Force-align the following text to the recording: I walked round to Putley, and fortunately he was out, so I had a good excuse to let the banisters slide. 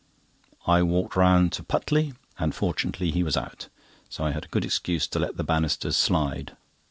I 0.65 0.81
walked 0.81 1.15
round 1.15 1.51
to 1.51 1.63
Putley, 1.63 2.15
and 2.39 2.55
fortunately 2.55 3.11
he 3.11 3.21
was 3.21 3.37
out, 3.37 3.67
so 4.09 4.23
I 4.23 4.31
had 4.31 4.45
a 4.45 4.47
good 4.47 4.65
excuse 4.65 5.05
to 5.09 5.19
let 5.19 5.37
the 5.37 5.43
banisters 5.43 5.95
slide. 5.95 6.57